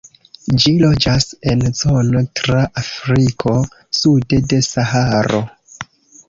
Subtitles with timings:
[0.61, 3.53] Ĝi loĝas en zono tra Afriko
[4.01, 5.45] sude de Saharo.